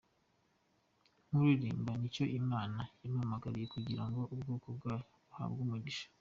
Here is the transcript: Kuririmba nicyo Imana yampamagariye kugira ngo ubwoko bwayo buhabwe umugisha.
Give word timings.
Kuririmba 1.25 1.91
nicyo 1.99 2.23
Imana 2.39 2.79
yampamagariye 3.01 3.67
kugira 3.75 4.03
ngo 4.07 4.21
ubwoko 4.33 4.67
bwayo 4.77 5.03
buhabwe 5.27 5.59
umugisha. 5.65 6.07